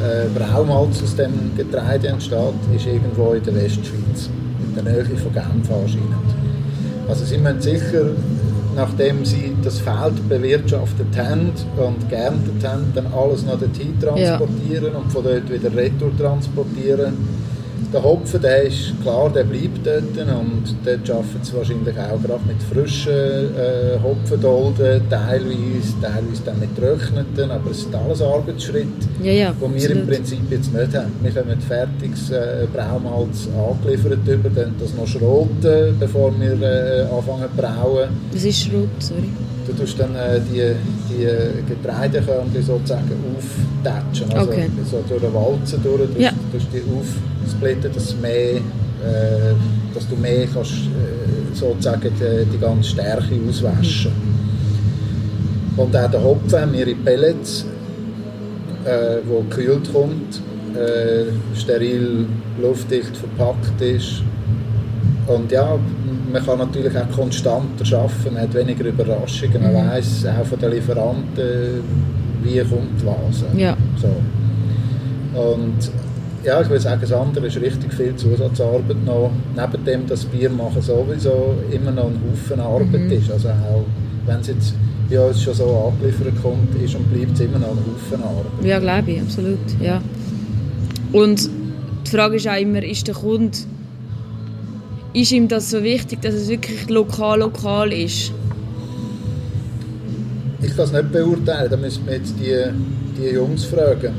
[0.04, 4.30] äh, Braumalz aus dem Getreide entsteht, ist irgendwo in der Westschweiz,
[4.68, 6.28] in der Nähe von Genf anscheinend.
[7.08, 8.12] Also sie müssen sicher,
[8.76, 15.00] nachdem sie das Feld bewirtschaftet haben und geerntet haben, dann alles noch dorthin transportieren ja.
[15.00, 17.14] und von dort wieder retour transportieren
[17.94, 22.42] der Hopfen, der ist klar, der bleibt dort und dort arbeiten sie wahrscheinlich auch gerade
[22.46, 28.88] mit frischen äh, Hopfendolden, teilweise, teilweise dann mit getrockneten, aber es sind alles Arbeitsschritte,
[29.24, 31.14] ja, ja, die wir im Prinzip jetzt nicht haben.
[31.22, 37.50] Wir haben fertiges äh, Braumalz angeliefert über, dann das noch schroten, bevor wir äh, anfangen
[37.56, 38.10] zu brauen.
[38.34, 39.30] Was ist Schrot, sorry?
[39.68, 40.76] Du tust dann äh, die,
[41.10, 41.28] die
[41.68, 44.70] Getreidekörnchen sozusagen auftatschen, also okay.
[44.90, 46.32] so durch den Walzen durch, ja.
[46.54, 46.82] tust die
[47.44, 48.62] aufsplitten, dass, mehr, äh,
[49.94, 54.38] dass du mehr kannst, äh, sozusagen die, die ganze Stärke auswaschen mhm.
[55.78, 57.66] Und auch der Hopfen haben wir in Pellets,
[58.84, 60.42] äh, wo gekühlt kommt,
[60.76, 61.26] äh,
[61.56, 62.26] steril,
[62.60, 64.24] luftdicht verpackt ist.
[65.28, 65.78] Und ja,
[66.32, 69.90] man kann natürlich auch konstanter arbeiten, man hat weniger Überraschungen, man mhm.
[69.90, 71.82] weiß auch von den Lieferanten,
[72.44, 73.44] wie kommt was.
[73.56, 73.76] Ja.
[74.02, 74.08] So.
[75.40, 75.92] Und
[76.44, 79.32] ja, ich würde sagen, das andere ist richtig viel Zusatzarbeit noch.
[79.56, 83.12] Neben dem, dass Bier machen sowieso immer noch ein Haufen Arbeit mhm.
[83.12, 83.32] ist.
[83.32, 83.84] Also auch
[84.26, 84.74] wenn es jetzt
[85.10, 88.66] bei uns schon so angeliefert kommt, ist und bleibt es immer noch ein Haufen Arbeit.
[88.66, 89.60] Ja, glaube ich, absolut.
[89.82, 90.02] Ja.
[91.12, 91.50] Und
[92.06, 93.58] die Frage ist auch immer, ist der Kunde
[95.22, 98.32] ist ihm das so wichtig, dass es wirklich lokal lokal ist?
[100.62, 102.56] Ich kann es nicht beurteilen, da müssen wir jetzt die,
[103.18, 104.14] die Jungs fragen.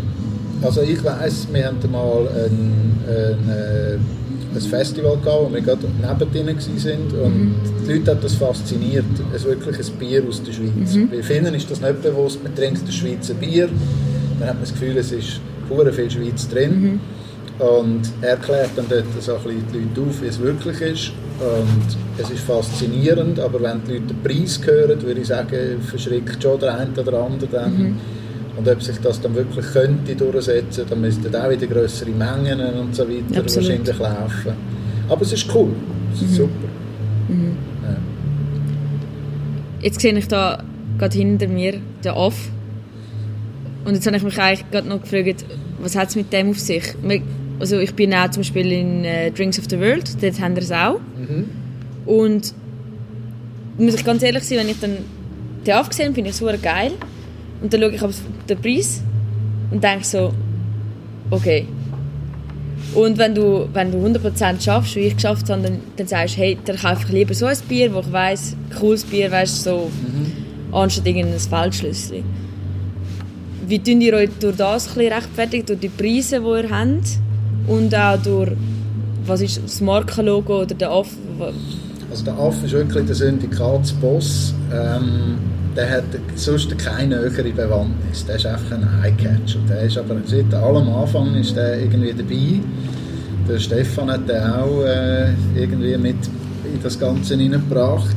[0.63, 5.87] Also ich weiß, wir hatten mal ein, ein, äh, ein Festival gehabt, wo wir gerade
[6.01, 7.55] neben denen waren und mhm.
[7.87, 10.95] die Leute hat das fasziniert, es wirklich ein Bier aus der Schweiz.
[10.95, 11.11] Mhm.
[11.11, 13.69] Bei vielen ist das nicht bewusst, man trinkt das Schweizer Bier,
[14.41, 16.81] dann hat man das Gefühl, es ist pure viel Schweiz drin.
[16.81, 17.01] Mhm.
[17.59, 21.13] Und er klärt dann dort so ein bisschen die Leute auf, wie es wirklich ist.
[21.41, 26.43] Und es ist faszinierend, aber wenn die Leute den Preis hören, würde ich sagen, verschrickt
[26.43, 27.79] schon der eine oder andere dann.
[27.79, 27.97] Mhm.
[28.57, 32.95] Und ob sich das dann wirklich könnte durchsetzen, dann müssten auch wieder größere Mengen und
[32.95, 33.69] so weiter Absolut.
[33.69, 34.53] wahrscheinlich laufen.
[35.09, 35.71] Aber es ist cool,
[36.13, 36.35] es ist mhm.
[36.35, 36.69] super.
[37.29, 37.57] Mhm.
[37.85, 37.97] Ja.
[39.81, 40.63] Jetzt sehe ich da
[40.99, 42.51] gerade hinter mir den Off.
[43.85, 45.45] Und jetzt habe ich mich eigentlich gerade noch gefragt,
[45.81, 46.83] was hat es mit dem auf sich?
[47.59, 50.63] Also ich bin auch zum Beispiel in äh, Drinks of the World, dort haben wir
[50.63, 51.01] es auch.
[51.17, 51.49] Mhm.
[52.07, 52.55] Und
[53.79, 54.99] muss ich ganz ehrlich sein, wenn ich dann
[55.67, 56.93] den aufgesehen finde ich es super geil.
[57.61, 58.15] Und dann schaue ich auf
[58.49, 59.03] den Preis
[59.71, 60.33] und denke so,
[61.31, 61.67] okay.
[62.95, 66.41] Und wenn du, wenn du 100% schaffst, wie ich geschafft habe, dann, dann sagst du,
[66.41, 69.91] hey, dann kaufe ich lieber so ein Bier, wo ich weiss, cooles Bier, weißt so,
[69.91, 70.75] mhm.
[70.75, 72.23] anstatt irgendein Feldschlüssel.
[73.67, 77.19] Wie tun ihr euch durch das ein rechtfertigen, durch die Preise, die ihr habt?
[77.69, 78.53] Und auch durch
[79.27, 81.09] was ist das Markenlogo oder der AF?
[82.11, 84.55] Also der AF ist wirklich der Syndikatsboss.
[84.73, 85.37] Ähm,
[85.77, 86.05] der hat
[86.35, 88.25] sonst keine höhere Bewandtnis.
[88.27, 89.59] Der ist einfach ein Eyecatcher.
[89.69, 92.61] Der ist aber seit allem Anfang ist der irgendwie dabei.
[93.49, 96.17] Der Stefan hat den auch äh, irgendwie mit
[96.65, 98.17] in das Ganze hineingebracht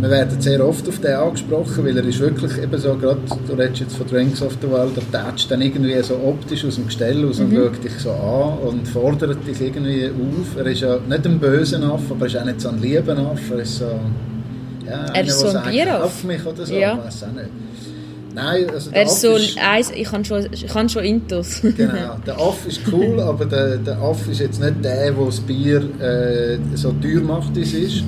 [0.00, 3.52] wir werden sehr oft auf den angesprochen, weil er ist wirklich eben so, gerade, du
[3.54, 6.86] redest jetzt von Drinks of the World, der tätscht dann irgendwie so optisch aus dem
[6.86, 7.56] Gestell aus und mhm.
[7.56, 10.56] schaut dich so an und fordert dich irgendwie auf.
[10.56, 13.16] Er ist ja nicht ein böser Aff, aber er ist auch nicht so ein lieber
[13.18, 14.00] Aff, er ist so,
[14.86, 16.24] ja, er ist so ein Bieraff.
[16.24, 16.94] mich oder so, ja.
[16.94, 17.48] ich weiß auch nicht.
[18.32, 21.60] Nein, also der er ist so ist, eins, ich kann schon, ich kann schon Intus.
[21.76, 25.40] genau, der Aff ist cool, aber der, der Aff ist jetzt nicht der, der das
[25.40, 28.04] Bier äh, so teuer macht, wie es ist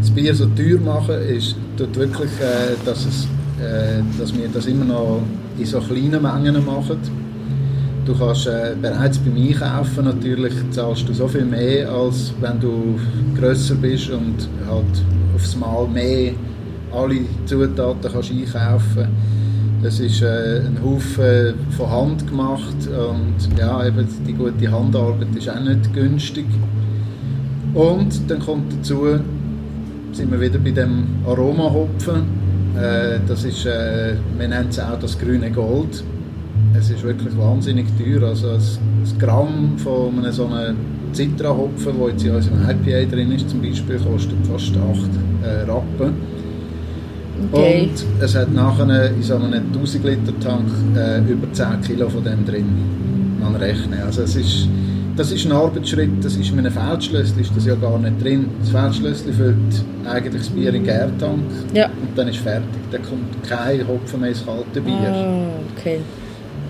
[0.00, 3.24] das Bier so teuer machen, ist tut wirklich, äh, dass, es,
[3.60, 5.22] äh, dass wir das immer noch
[5.58, 6.98] in so kleinen Mengen machen.
[8.06, 12.98] Du kannst äh, bereits beim Einkaufen natürlich zahlst du so viel mehr, als wenn du
[13.38, 16.32] grösser bist und halt aufs Mal mehr
[16.92, 19.08] alle Zutaten kannst einkaufen
[19.82, 25.48] es ist äh, ein Haufen von Hand gemacht und ja, eben die gute Handarbeit ist
[25.48, 26.44] auch nicht günstig.
[27.72, 29.20] Und dann kommt dazu,
[30.12, 32.22] sind wir wieder bei dem Aromahopfen.
[32.76, 36.02] Äh, das ist, äh, wir nennen es auch das grüne Gold.
[36.76, 38.28] Es ist wirklich wahnsinnig teuer.
[38.28, 40.76] Also ein, ein Gramm von einem so einem
[41.12, 44.76] Citra-Hopfen, der jetzt in unserem IPA drin ist, zum Beispiel, kostet fast 8
[45.42, 46.14] äh, Rappen.
[47.52, 47.88] Okay.
[47.88, 52.22] Und es hat nachher in so einem 1000 Liter Tank äh, über 10 Kilo von
[52.22, 52.66] dem drin.
[53.40, 54.02] Man rechnet.
[54.04, 54.68] Also es ist
[55.20, 58.46] das ist ein Arbeitsschritt, das ist in einem Feldschlössli ist das ja gar nicht drin.
[58.60, 61.42] Das Feldschlössli füllt eigentlich das Bier in den Gärtank
[61.74, 61.88] Ja.
[61.88, 62.64] und dann ist fertig.
[62.90, 64.94] Dann kommt kein Hopfen mehr ins kalte Bier.
[64.94, 65.98] Ah, okay.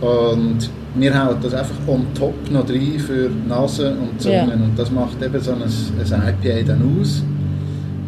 [0.01, 4.35] Und wir hauen das einfach on top noch rein für Nase und Zungen.
[4.49, 4.55] Ja.
[4.55, 7.23] Und das macht eben so ein, ein IPA dann aus.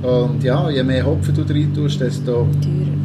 [0.03, 2.49] Und ja, je mehr Hopfen du rein tust, desto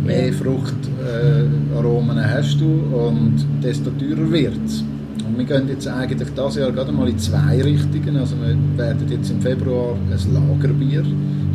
[0.04, 0.34] mehr.
[0.34, 4.84] Fruchtaromen hast du und desto teurer wird es.
[5.25, 8.17] Und wir gehen jetzt eigentlich dieses Jahr gerade mal in zwei Richtungen.
[8.17, 11.03] Also wir werden jetzt im Februar ein Lagerbier,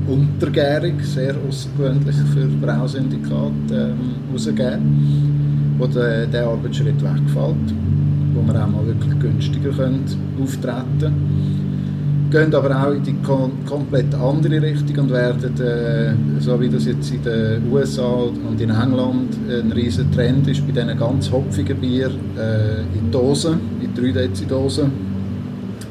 [0.07, 3.96] untergärig, sehr außergewöhnlich für Brausyndikat, ähm,
[5.79, 7.75] wo der, der Arbeitsschritt wegfällt,
[8.35, 10.05] wo wir auch mal wirklich günstiger können
[10.40, 11.62] auftreten können
[12.33, 16.87] gehen aber auch in die kom komplett andere Richtung und werden, äh, so wie das
[16.87, 18.03] jetzt in den USA
[18.49, 23.61] und in England ein riesen Trend ist, bei diesen ganz hopfigen Bier äh, in Dosen,
[23.83, 24.90] in 3 Dezi Dosen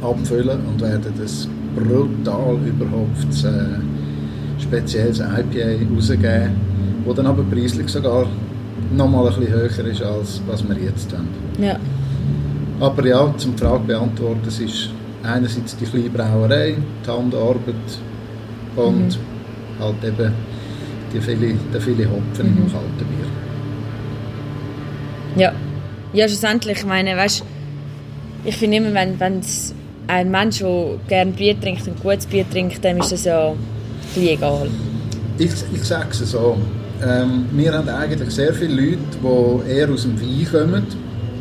[0.01, 6.51] abfüllen und werden das brutal überhopftes, äh, spezielles IPA rausgeben,
[7.05, 8.25] wo dann aber preislich sogar
[8.97, 11.27] nochmal ein bisschen höher ist, als was wir jetzt haben.
[11.61, 11.77] Ja.
[12.79, 14.89] Aber ja, zum Frage beantworten, es ist
[15.23, 17.75] einerseits die kleine Brauerei, die Handarbeit
[18.75, 19.19] und
[19.79, 20.33] halt eben
[21.13, 23.27] die viele, der viele Hopfen im kalten Bier.
[25.35, 25.51] Ja.
[26.13, 27.43] Ja, schlussendlich, ich meine, weißt
[28.43, 29.73] ich finde immer, wenn wenn's
[30.07, 33.53] ein Mensch, der gerne Bier trinkt und gutes Bier trinkt, dem ist das ja
[34.15, 34.67] egal.
[35.37, 36.57] Ich, ich sage es so,
[37.03, 40.85] ähm, wir haben eigentlich sehr viele Leute, die eher aus dem Wein kommen,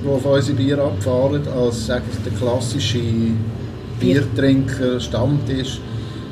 [0.05, 3.01] die auf unsere Bier abfahren, als sag ich, der klassische
[4.01, 5.81] Biertrinker, Stammtisch,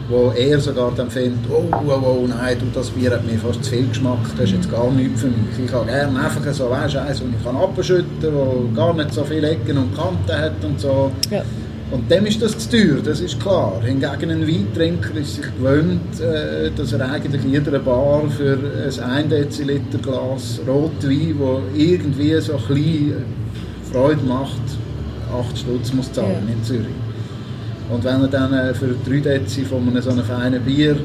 [0.08, 3.62] wo eher sogar dann findet, oh, oh, oh, nein, du, das Bier hat mir fast
[3.62, 5.66] zu viel Geschmack, das ist jetzt gar nichts für mich.
[5.66, 9.12] Ich habe gerne einfach so, weißt du, eins, das ich kann abschütten wo gar nicht
[9.12, 11.12] so viele Ecken und Kanten hat und so.
[11.30, 11.42] Ja.
[11.90, 13.80] Und dem ist das zu teuer, das ist klar.
[13.82, 18.58] Hingegen ein Weintrinker ist sich gewöhnt, äh, dass er eigentlich in jeder Bar für
[19.02, 23.24] ein 1 Deziliter Glas Rotwein, wo irgendwie so ein bisschen
[23.90, 24.60] Freude macht,
[25.32, 26.52] 8 Stutz muss zahlen Ja.
[26.54, 26.86] in Zürich.
[27.90, 30.96] Und wenn er dann äh, für 3 Dezi von einem so einem feinen Bier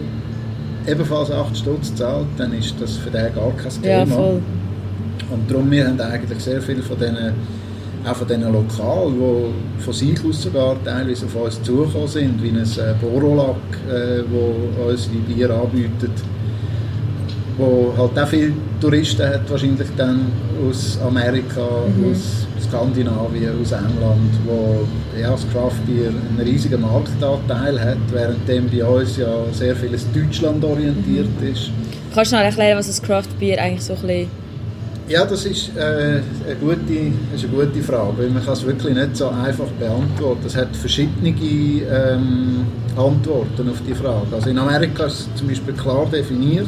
[0.85, 3.99] ebenfalls 8 Stutz zahlt, dann ist das für den gar kein Thema.
[3.99, 4.41] Ja, voll.
[5.29, 7.17] Und darum, wir haben eigentlich sehr viele von diesen,
[8.05, 12.49] auch von diesen Lokalen, die von sich aus sogar teilweise auf uns zugekommen sind, wie
[12.49, 13.55] ein äh, Borolac,
[13.89, 16.11] äh, wo unsere Bier anbietet,
[17.57, 20.31] wo halt auch viele Touristen hat, wahrscheinlich dann
[20.67, 24.87] aus Amerika, aus Skandinavien, aus England, wo
[25.19, 31.27] ja, das Craftbier einen riesigen Marktanteil hat, währenddem bei uns ja sehr vieles Deutschland orientiert
[31.41, 31.69] ist.
[32.13, 34.43] Kannst du noch erklären, was das Craft Beer eigentlich so ein bisschen...
[35.09, 36.93] Ja, das ist, äh, eine gute,
[37.35, 40.43] ist eine gute Frage, weil man kann es wirklich nicht so einfach beantworten.
[40.47, 44.27] Es hat verschiedene ähm, Antworten auf die Frage.
[44.33, 46.67] Also in Amerika ist es zum Beispiel klar definiert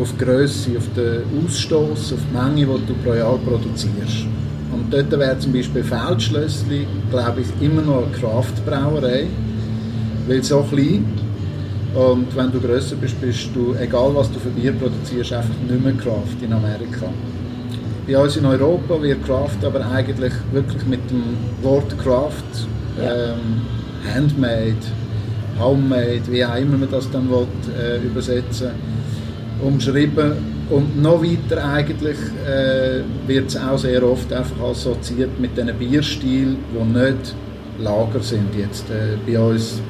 [0.00, 4.26] auf die Grösse, auf den Ausstoß, auf die Menge, die du pro Jahr produzierst.
[4.72, 9.26] Und dort wäre zum Beispiel Feldschlössli, glaube ich, immer noch eine Kraftbrauerei,
[10.26, 11.04] weil so klein
[11.94, 15.84] und wenn du grösser bist, bist du, egal was du für Bier produzierst, einfach nicht
[15.84, 17.06] mehr Craft in Amerika.
[18.06, 21.22] Bei uns in Europa wird Craft aber eigentlich wirklich mit dem
[21.60, 22.66] Wort Craft,
[22.98, 23.60] ähm,
[24.12, 24.74] Handmade,
[25.60, 27.46] Homemade, wie auch immer man das dann will,
[27.78, 28.70] äh, übersetzen
[29.62, 30.32] umschrieben.
[30.70, 36.56] Und noch weiter eigentlich äh, wird es auch sehr oft einfach assoziiert mit diesen Bierstilen,
[36.72, 37.34] die nicht
[37.78, 38.54] Lager sind.
[38.56, 39.80] Jetzt äh, bei uns,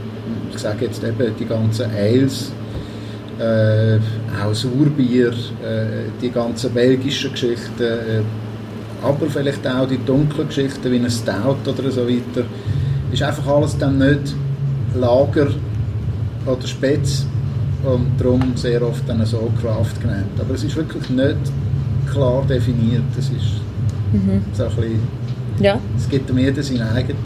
[0.52, 2.52] ich sage jetzt eben die ganzen Ales,
[3.38, 3.98] äh,
[4.42, 8.22] auch Sauerbier, äh, die ganzen belgischen Geschichten, äh,
[9.02, 12.46] aber vielleicht auch die dunklen Geschichten wie ein Stout oder so weiter,
[13.12, 14.34] ist einfach alles dann nicht
[14.94, 15.48] Lager
[16.46, 17.26] oder Spätz
[17.84, 20.26] und darum sehr oft dann so Craft genannt.
[20.38, 21.36] Aber es ist wirklich nicht
[22.10, 23.02] klar definiert.
[23.18, 23.60] Es ist
[24.54, 25.00] so ein bisschen,
[25.60, 25.78] Ja.
[25.96, 27.24] es gibt dem jeder sein eigenes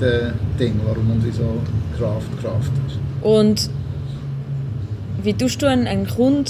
[0.58, 1.60] Ding, warum und wieso
[1.98, 2.98] Craft Craft ist.
[3.22, 3.70] Und
[5.22, 6.46] wie tust du einen, einen Kunden,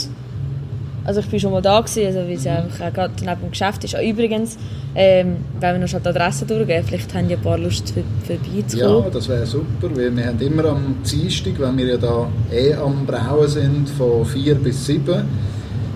[1.06, 3.84] also ich bin schon mal da gewesen, also wie es ja gerade neben dem Geschäft
[3.84, 3.94] ist.
[3.94, 4.58] Ah, übrigens,
[4.94, 8.02] ähm, wenn wir noch schnell die Adresse durchgehen, vielleicht haben die ein paar Lust für,
[8.26, 9.04] vorbeizukommen.
[9.04, 12.74] Ja, das wäre super, weil wir haben immer am Dienstag, wenn wir ja da eh
[12.74, 15.22] am Brauen sind, von 4 bis 7,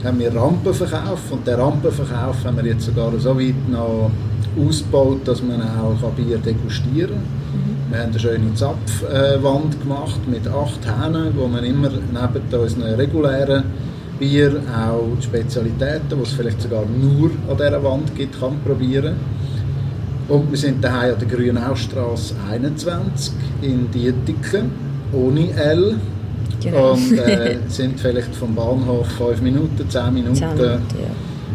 [0.04, 4.10] haben wir Rampenverkauf und den Rampenverkauf haben wir jetzt sogar so weit noch
[4.58, 7.90] ausgebaut, dass man auch Bier degustieren kann.
[7.90, 13.64] Wir haben eine schöne Zapfwand gemacht mit acht Hähnen, wo man immer neben unseren regulären
[14.20, 19.14] Bier auch die Spezialitäten, die es vielleicht sogar nur an dieser Wand gibt, kann probieren
[20.28, 24.70] Und wir sind daheim an der Grünaustrasse 21 in Dietiken,
[25.12, 25.96] ohne L.
[26.62, 26.92] Genau.
[26.92, 30.82] Und äh, sind vielleicht vom Bahnhof 5 Minuten, 10 Minuten, 10 Minuten,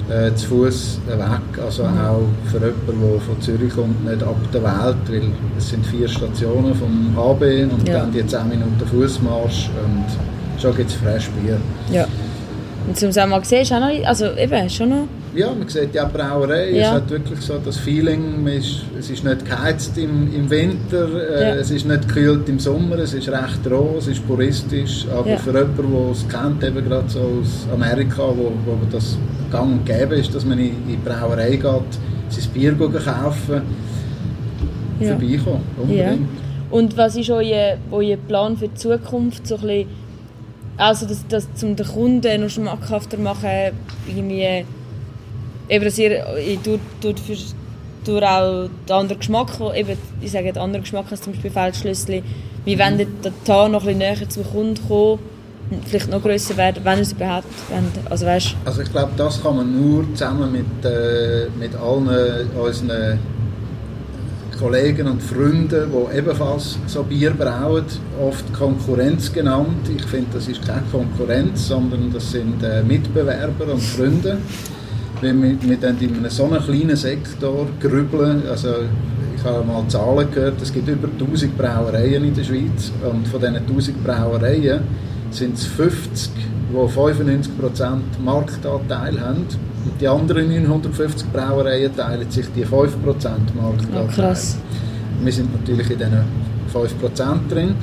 [0.10, 0.25] ja.
[0.28, 1.63] äh, zu Fuß weg.
[1.63, 5.21] Also auch für jemanden, der von Zürich kommt, nicht ab der Welt, weil
[5.58, 7.99] es sind vier Stationen vom HB und Ja.
[7.99, 11.58] dann die 10 Minuten Fußmarsch und schon gibt es fresh Bier.
[11.91, 12.08] ja.
[12.88, 15.93] Und zum sagen, mal gesehen, ist auch noch, also eben, schon noch, Ja, man sieht
[15.93, 16.91] ja die Brauerei, es Ja.
[16.93, 21.41] hat wirklich so das Feeling, man ist, es ist nicht geheizt im, im Winter, äh,
[21.50, 21.56] Ja.
[21.56, 25.38] es ist nicht gekühlt im Sommer, es ist recht roh, es ist puristisch, aber Ja.
[25.38, 29.17] für jemanden, der es kennt, eben gerade so aus Amerika, wo, wo das
[29.52, 31.63] gang und gäbe ist, dass man in, die Brauerei geht,
[32.30, 33.62] sein Bier kaufen,
[35.02, 35.08] Ja.
[35.10, 36.30] vorbeikommen, unbedingt.
[36.71, 39.45] Und was ist euer, euer Plan für die Zukunft?
[39.48, 39.88] So ein bisschen,
[40.77, 43.49] also das, das zum den Kunden noch schmackhafter machen,
[44.07, 44.65] irgendwie,
[45.69, 46.23] eben, dass ihr
[46.63, 47.38] durch, durch, für,
[48.05, 52.23] durch auch den anderen Geschmack, eben, ich sage den anderen Geschmack als zum Beispiel Feldschlössli,
[52.65, 53.07] wie wollt ihr
[53.45, 55.19] da noch ein bisschen näher zum Kunden
[55.71, 58.11] und vielleicht noch grösser werden, wenn es überhaupt wollt?
[58.11, 63.19] Also weißt, Also ich glaube, das kann man nur zusammen mit, äh, mit allen unseren
[64.60, 67.86] Kollegen und Freunden, die ebenfalls so Bier brauen,
[68.22, 69.89] oft Konkurrenz genannt.
[69.96, 74.38] Ich finde, das ist keine Konkurrenz, sondern das sind äh, Mitbewerber und Freunde.
[75.22, 78.70] Wenn wir, dann in so einem kleinen Sektor grübeln, also
[79.36, 83.39] ich habe mal Zahlen gehört, es gibt über 1000 Brauereien in der Schweiz und von
[83.39, 84.82] diesen 1000 Brauereien
[85.32, 86.32] sind es 50,
[86.71, 87.49] die 95%
[88.23, 89.45] Marktanteil haben
[89.86, 92.88] und die anderen 950 Brauereien teilen sich die 5%
[93.56, 94.04] Marktanteil.
[94.04, 94.58] oh, krass.
[95.23, 96.23] Wir sind natürlich in diesen
[96.73, 97.75] 5% drin.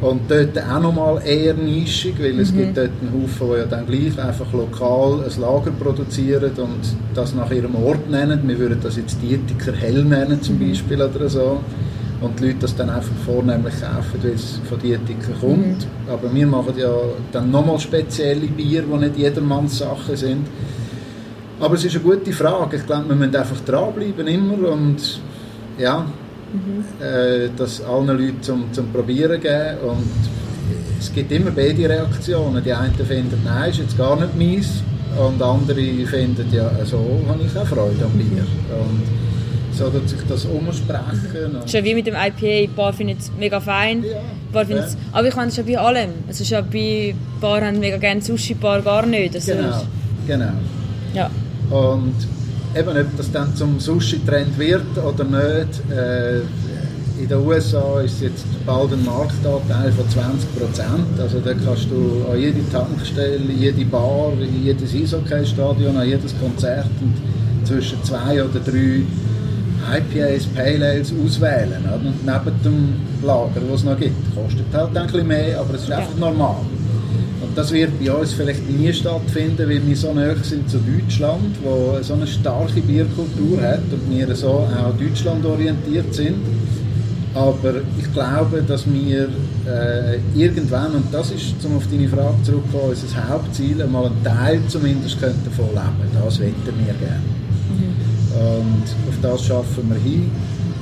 [0.00, 2.40] Und dort auch nochmal eher nischig, weil Mhm.
[2.40, 6.80] es gibt dort einen Haufen, die ja dann gleich einfach lokal ein Lager produzieren und
[7.14, 8.40] das nach ihrem Ort nennen.
[8.46, 10.68] Wir würden das jetzt Dietiker Hell nennen zum Mhm.
[10.70, 11.60] Beispiel oder so.
[12.20, 15.80] Und die Leute das dann einfach vornehmlich kaufen, weil es von Dietiker kommt.
[15.80, 16.12] Mhm.
[16.12, 16.92] Aber wir machen ja
[17.32, 20.46] dann nochmal spezielle Bier, die nicht jedermanns Sachen sind.
[21.60, 22.76] Aber es ist eine gute Frage.
[22.76, 25.20] Ich glaube, wir müssen einfach dranbleiben immer und
[25.78, 26.06] ja,
[27.00, 29.78] äh, das allen Leuten zum, zum Probieren geben.
[29.86, 30.10] Und
[30.98, 32.62] es gibt immer beide Reaktionen.
[32.62, 34.82] Die einen finden, nein, ist jetzt gar nicht meins.
[35.18, 38.46] Und andere finden, ja, so habe ich auch Freude am Bier.
[38.70, 39.02] Und
[39.80, 41.56] so tut sich das umsprechen.
[41.66, 44.04] Ja wie mit dem IPA, ein paar finden es mega fein.
[44.04, 44.20] Ja,
[44.52, 44.86] paar ja.
[45.12, 46.10] Aber ich meine, ist ja bei allem.
[46.28, 49.34] Es ist ja bei ein paar haben mega gerne Sushi, ein paar gar nicht.
[49.34, 49.82] Also, genau,
[50.26, 50.52] genau.
[51.14, 51.30] Ja.
[51.70, 52.14] Und
[52.76, 56.40] eben, ob das dann zum Sushi-Trend wird oder nicht, äh,
[57.20, 61.20] in den USA ist jetzt bald ein Marktanteil von 20 Prozent.
[61.20, 67.14] Also da kannst du an jede Tankstelle, jede Bar, jedes Eishockey-Stadion, an jedes Konzert und
[67.66, 69.02] zwischen zwei oder drei
[69.96, 71.82] IPAs, Pale Ales auswählen.
[71.84, 71.94] Oder?
[71.96, 74.34] Und neben dem Lager, das es noch gibt.
[74.34, 76.56] Kostet halt ein bisschen mehr, aber es ist einfach normal.
[77.42, 81.56] Und das wird bei uns vielleicht nie stattfinden, weil wir so nahe sind zu Deutschland,
[81.62, 86.36] wo so eine starke Bierkultur hat und wir so auch Deutschland orientiert sind.
[87.34, 89.28] Aber ich glaube, dass wir
[89.66, 94.60] äh, irgendwann, und das ist, um auf deine Frage zurückzukommen, unser Hauptziel, einmal einen Teil
[94.68, 96.24] zumindest könnten davon leben.
[96.24, 97.39] Das wetten wir gerne.
[98.40, 100.30] Und auf das schaffen wir hin.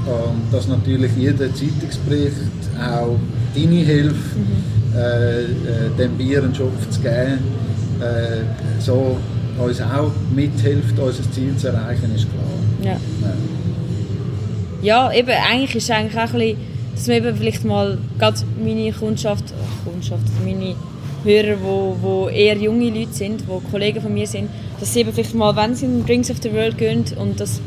[0.07, 2.33] Und dass natürlich jeder Zeitungsbericht
[2.81, 3.17] auch
[3.55, 4.39] deine Hilfe,
[4.95, 5.47] äh, äh,
[5.99, 7.39] dem Bier einen Schopf zu geben,
[8.01, 9.17] äh, so
[9.59, 12.95] uns auch mithilft, unser Ziel zu erreichen, ist klar.
[12.95, 12.97] Ja.
[14.81, 15.13] Ja.
[15.13, 16.57] eben, eigentlich ist es eigentlich auch ein bisschen,
[16.95, 19.45] dass man eben vielleicht mal, gerade meine Kundschaft,
[19.85, 20.75] Kundschaft, meine
[21.25, 24.49] Hörer, wo, wo eher junge Leute sind, wo Kollegen von mir sind,
[24.81, 27.61] dass sie eben vielleicht mal, wenn sie in Drinks of the World gehen und das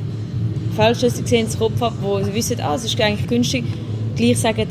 [0.76, 3.66] Feldschlüssel sehen, ins Kopf haben, wo sie wissen, ah, es ist eigentlich günstig,
[4.16, 4.68] gleich sagen,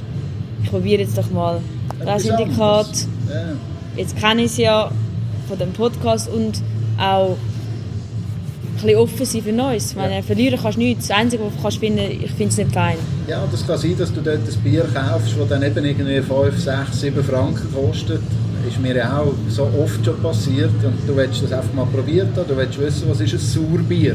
[0.62, 1.60] ich probiere jetzt doch mal
[2.04, 3.06] das Syndikat.
[3.28, 3.52] Ja.
[3.96, 4.90] Jetzt kenne ich es ja
[5.48, 6.62] von dem Podcast und
[6.98, 7.36] auch
[8.80, 9.90] ein bisschen offen sein für Neues.
[9.90, 11.08] Ich meine, verlieren kannst du nichts.
[11.08, 12.96] Das Einzige, was du kannst finden, ich finde es nicht fein.
[13.28, 16.58] Ja, das kann sein, dass du dort ein Bier kaufst, das dann eben irgendwie 5,
[16.58, 18.22] 6, 7 Franken kostet.
[18.68, 20.70] Ist mir ja auch so oft schon passiert.
[20.84, 22.46] Und du willst das einfach mal probiert haben.
[22.48, 24.14] Du willst wissen, was ist ein Sauerbier.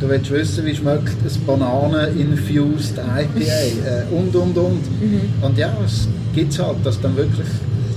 [0.00, 4.80] Du willst wissen, wie schmeckt ein Bananen-infused IPA äh, und, und, und.
[5.42, 7.46] Und ja, es gibt halt, dass du dann wirklich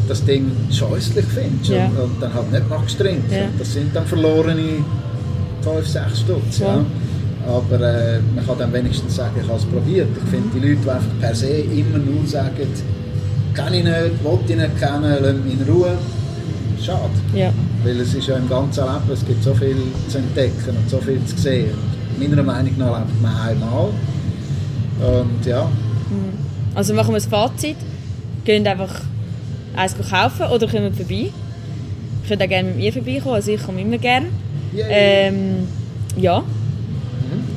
[0.08, 1.86] das Ding scheußlich findest Ja.
[1.86, 3.32] und, und dann halt nicht trinken.
[3.32, 3.46] Ja.
[3.58, 4.84] Das sind dann verlorene
[5.62, 6.60] 5, 6 Stutz.
[6.60, 6.76] Ja.
[6.76, 6.86] Ja.
[7.48, 10.08] Aber äh, man kann dann wenigstens sagen, ich habe es probiert.
[10.24, 12.68] Ich finde, die Leute, die einfach per se immer nur sagen,
[13.54, 15.98] kann ich nicht, will ich nicht kennen, lass mich in Ruhe,
[16.84, 17.10] schade.
[17.34, 17.52] Ja.
[17.84, 19.78] Weil es ist ja im ganzen Leben, es gibt so viel
[20.08, 21.72] zu entdecken und so viel zu sehen.
[22.20, 23.90] meiner Meinung nach lebt man einmal.
[25.02, 25.70] Und ja,
[26.76, 27.78] Also machen wir das Fazit.
[28.46, 29.02] Gehen einfach
[29.76, 31.30] eins kaufen oder kommen vorbei.
[32.24, 34.28] Ich würde auch gerne mit mir vorbeikommen, also ich komme immer gerne.
[34.90, 35.68] Ähm,
[36.18, 36.44] ja.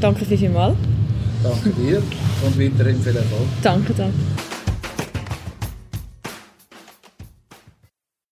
[0.01, 0.77] Danke vielmals.
[1.43, 2.03] danke dir
[2.45, 3.47] und weiterhin viel Erfolg.
[3.63, 4.46] Danke, danke.